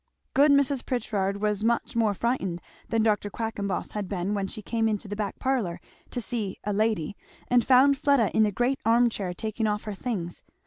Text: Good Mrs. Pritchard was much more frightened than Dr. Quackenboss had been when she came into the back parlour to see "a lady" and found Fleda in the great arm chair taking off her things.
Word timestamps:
Good 0.33 0.49
Mrs. 0.51 0.83
Pritchard 0.83 1.39
was 1.43 1.63
much 1.63 1.95
more 1.95 2.15
frightened 2.15 2.59
than 2.89 3.03
Dr. 3.03 3.29
Quackenboss 3.29 3.91
had 3.91 4.07
been 4.07 4.33
when 4.33 4.47
she 4.47 4.63
came 4.63 4.87
into 4.87 5.07
the 5.07 5.15
back 5.15 5.37
parlour 5.37 5.79
to 6.09 6.19
see 6.19 6.57
"a 6.63 6.73
lady" 6.73 7.15
and 7.49 7.63
found 7.63 7.99
Fleda 7.99 8.35
in 8.35 8.41
the 8.41 8.51
great 8.51 8.79
arm 8.83 9.11
chair 9.11 9.31
taking 9.35 9.67
off 9.67 9.83
her 9.83 9.93
things. 9.93 10.41